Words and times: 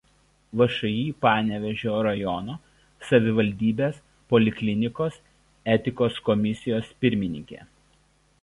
VšĮ 0.59 0.93
Panevėžio 1.25 1.99
rajono 2.07 2.55
savivaldybės 3.09 4.01
poliklinikos 4.33 5.23
etikos 5.75 6.21
komisijos 6.31 6.93
pirmininkė. 7.05 7.65